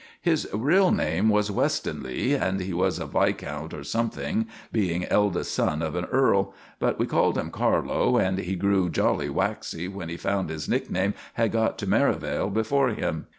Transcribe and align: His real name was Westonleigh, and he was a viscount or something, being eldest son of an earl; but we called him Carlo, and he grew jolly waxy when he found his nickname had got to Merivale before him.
His 0.19 0.49
real 0.51 0.89
name 0.89 1.29
was 1.29 1.51
Westonleigh, 1.51 2.33
and 2.35 2.59
he 2.59 2.73
was 2.73 2.97
a 2.97 3.05
viscount 3.05 3.71
or 3.71 3.83
something, 3.83 4.47
being 4.71 5.05
eldest 5.05 5.53
son 5.53 5.83
of 5.83 5.93
an 5.93 6.05
earl; 6.05 6.55
but 6.79 6.97
we 6.97 7.05
called 7.05 7.37
him 7.37 7.51
Carlo, 7.51 8.17
and 8.17 8.39
he 8.39 8.55
grew 8.55 8.89
jolly 8.89 9.29
waxy 9.29 9.87
when 9.87 10.09
he 10.09 10.17
found 10.17 10.49
his 10.49 10.67
nickname 10.67 11.13
had 11.35 11.51
got 11.51 11.77
to 11.77 11.85
Merivale 11.87 12.49
before 12.49 12.89
him. 12.89 13.27